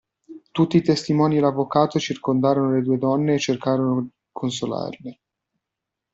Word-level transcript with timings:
Tutti 0.51 0.77
i 0.77 0.81
testimoni 0.81 1.37
e 1.37 1.39
l'avvocato 1.41 1.99
circondarono 1.99 2.73
le 2.73 2.81
due 2.81 2.97
donne 2.97 3.35
e 3.35 3.39
cercarono 3.39 4.09
consolarle. 4.31 5.19